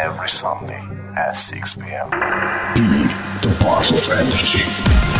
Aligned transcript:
Every 0.00 0.28
Sunday 0.28 0.80
at 1.16 1.32
6 1.32 1.74
p.m. 1.74 2.08
Be 2.10 2.86
the 3.42 3.56
part 3.58 3.90
of 3.90 4.08
energy. 4.12 5.17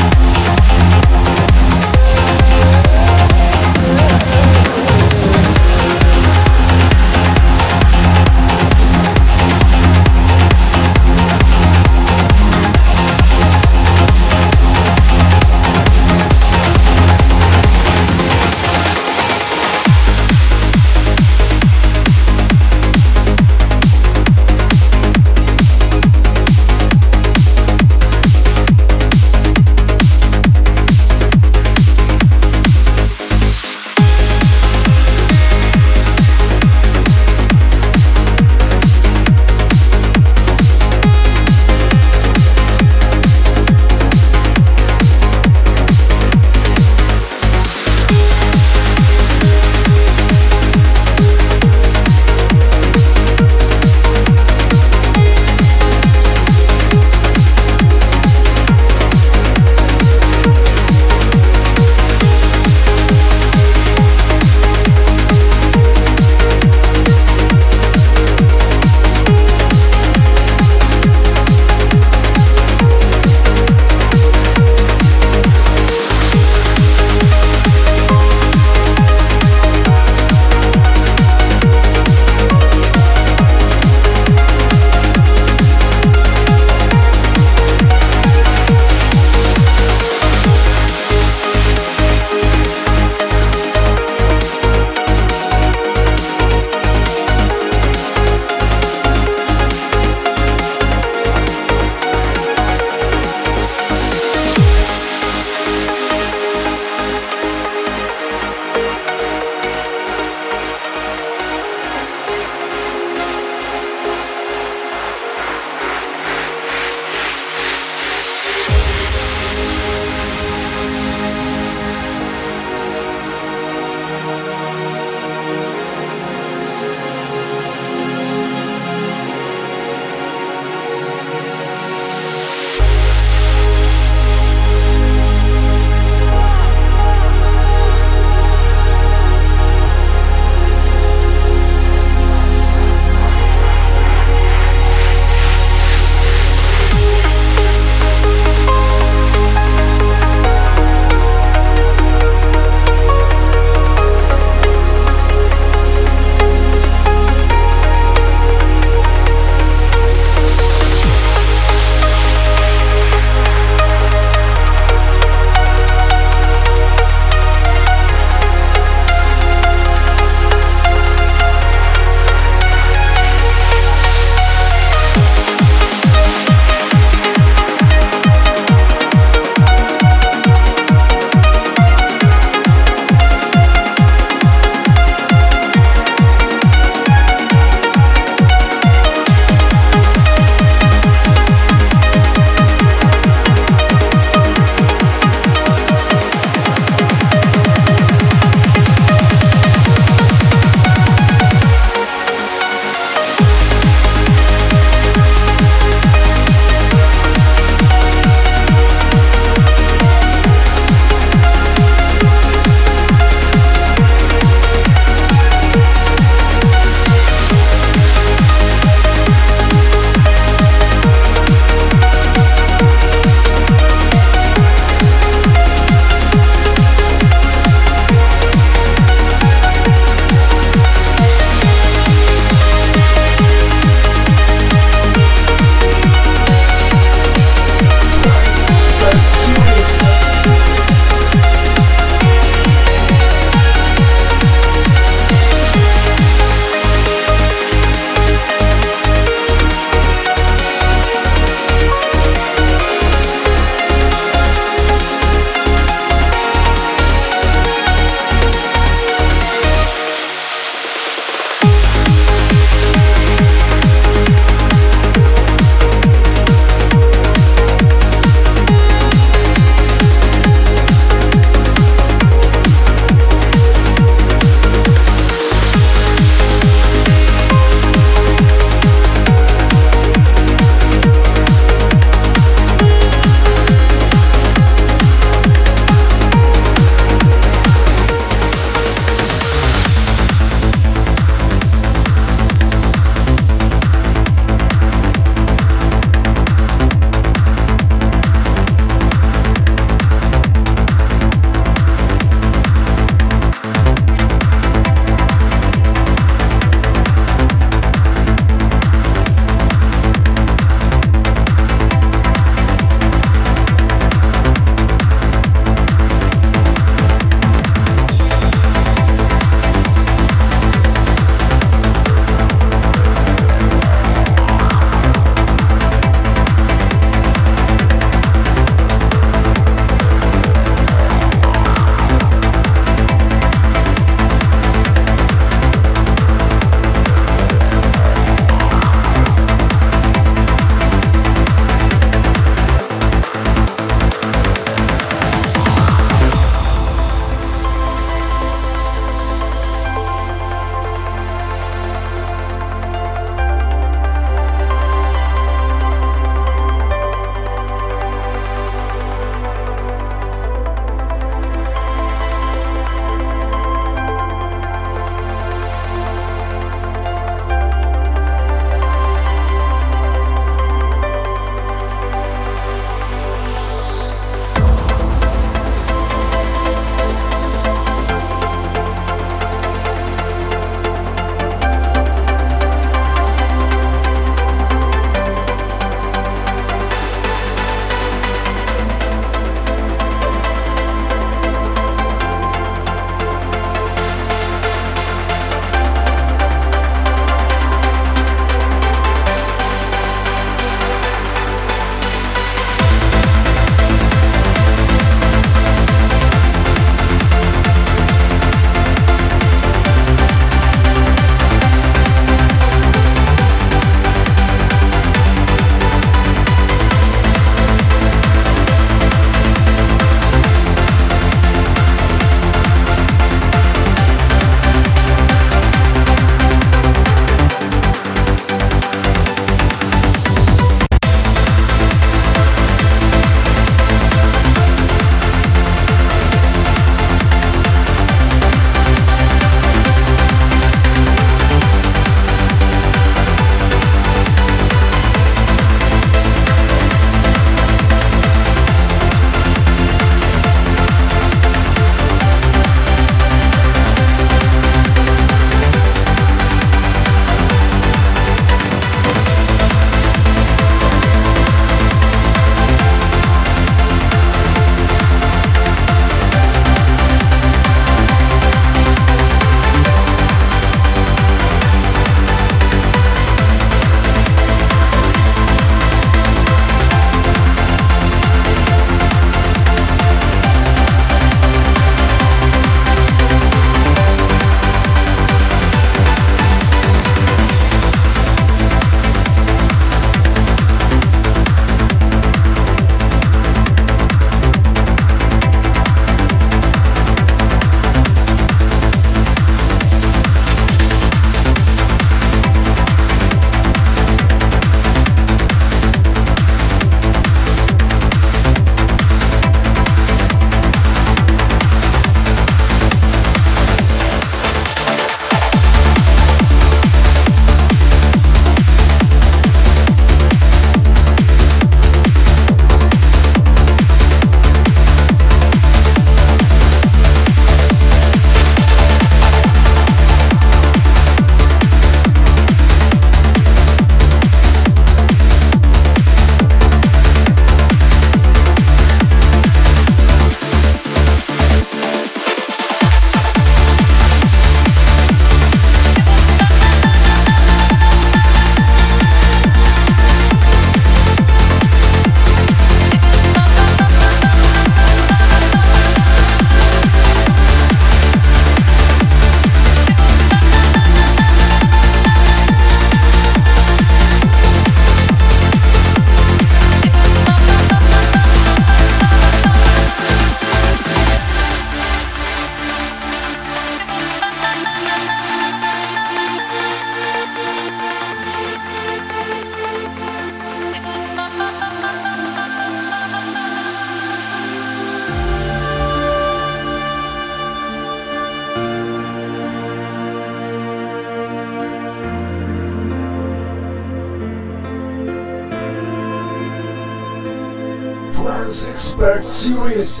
Six 598.48 598.66
expert 598.66 599.22
series. 599.22 600.00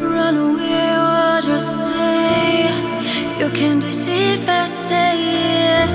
Run 0.00 0.36
away 0.38 0.96
or 0.96 1.40
just 1.42 1.86
stay. 1.86 2.72
You 3.38 3.50
can 3.50 3.78
deceive 3.78 4.46
past 4.46 4.88
days. 4.88 5.92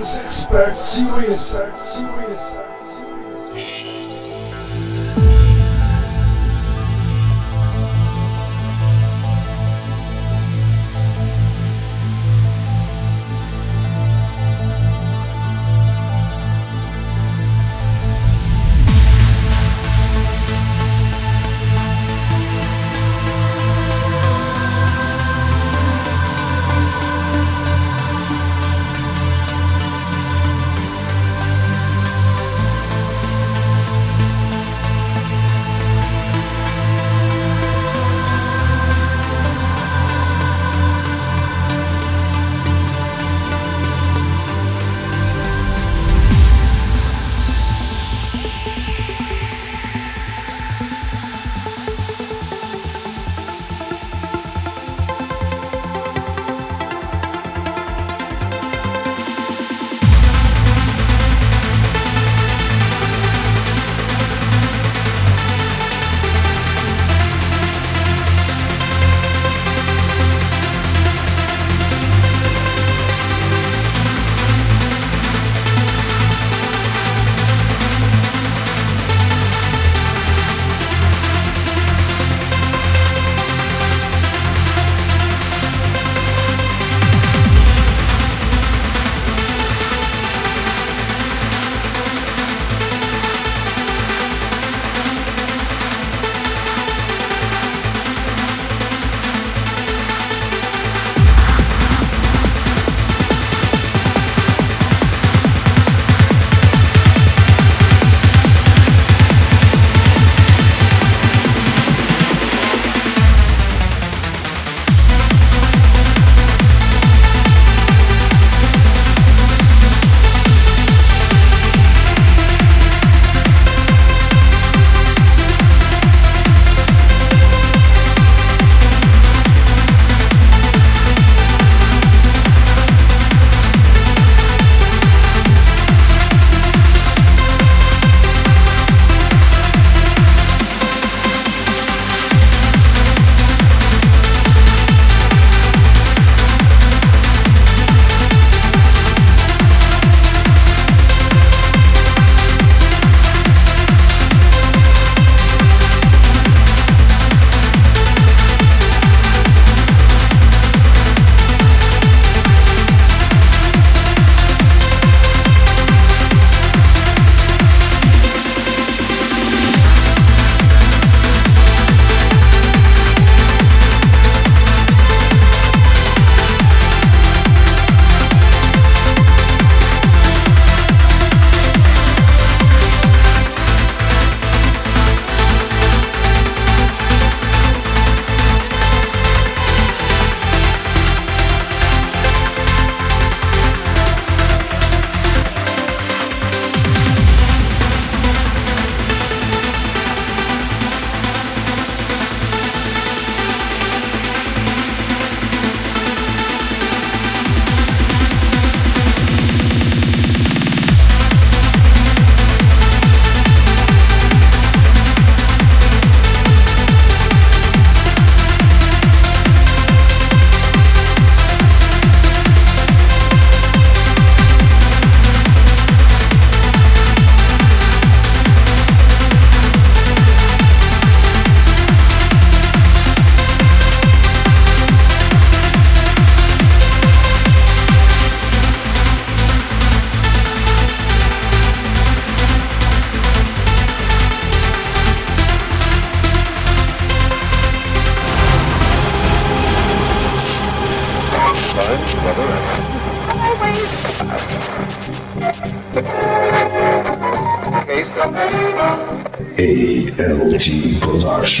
Trance 0.00 0.16
Expert 0.18 0.74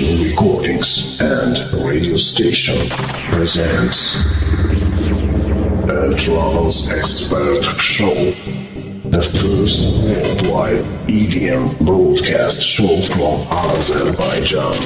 Recordings 0.00 1.20
and 1.20 1.58
Radio 1.84 2.16
Station 2.16 2.88
presents 3.32 4.16
a 5.90 6.14
Expert 6.90 7.78
Show, 7.78 8.14
the 9.10 9.20
first 9.20 9.84
worldwide 10.02 10.84
EDM 11.06 11.78
broadcast 11.84 12.62
show 12.62 12.98
from 13.12 13.46
Azerbaijan. 13.52 14.78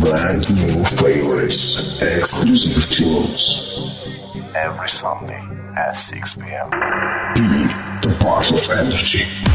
Brand 0.00 0.56
new 0.56 0.84
favorites, 0.84 2.00
exclusive 2.00 2.90
tunes. 2.90 3.92
Every 4.54 4.88
Sunday 4.88 5.46
at 5.76 5.98
6 5.98 6.34
p.m. 6.36 6.70
Be 7.34 8.08
the 8.08 8.16
part 8.20 8.50
of 8.52 8.70
energy. 8.70 9.47